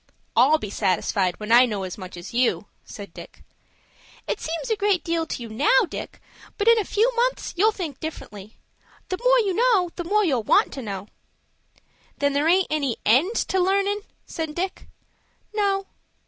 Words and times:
"I'll 0.35 0.57
be 0.57 0.71
satisfied 0.71 1.39
when 1.39 1.51
I 1.51 1.67
know 1.67 1.83
as 1.83 1.95
much 1.95 2.17
as 2.17 2.33
you," 2.33 2.65
said 2.83 3.13
Dick. 3.13 3.43
"It 4.27 4.41
seems 4.41 4.71
a 4.71 4.75
great 4.75 5.03
deal 5.03 5.27
to 5.27 5.43
you 5.43 5.47
now, 5.47 5.81
Dick, 5.87 6.19
but 6.57 6.67
in 6.67 6.79
a 6.79 6.83
few 6.83 7.15
months 7.15 7.53
you'll 7.55 7.71
think 7.71 7.99
differently. 7.99 8.57
The 9.09 9.19
more 9.23 9.37
you 9.41 9.53
know, 9.53 9.91
the 9.97 10.03
more 10.03 10.25
you'll 10.25 10.41
want 10.41 10.73
to 10.73 10.81
know." 10.81 11.07
"Then 12.17 12.33
there 12.33 12.47
aint 12.47 12.65
any 12.71 12.97
end 13.05 13.35
to 13.49 13.59
learnin'?" 13.59 14.01
said 14.25 14.55
Dick. 14.55 14.87
"No." 15.53 15.85